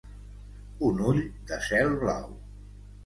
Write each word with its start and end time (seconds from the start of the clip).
Un 0.87 1.03
ull 1.09 1.21
de 1.51 1.59
cel 1.67 1.95
blau. 2.05 2.27